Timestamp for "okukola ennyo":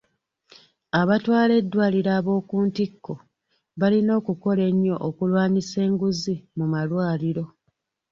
4.19-4.95